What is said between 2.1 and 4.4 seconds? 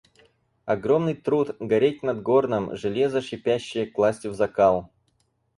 горном, железа шипящие класть в